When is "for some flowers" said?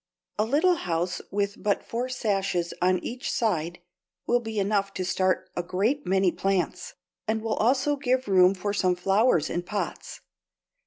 8.55-9.47